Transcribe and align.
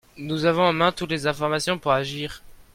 Nous 0.17 0.45
avons 0.45 0.63
en 0.63 0.73
main 0.73 0.91
toutes 0.91 1.11
les 1.11 1.27
informations 1.27 1.77
pour 1.77 1.91
agir. 1.91 2.41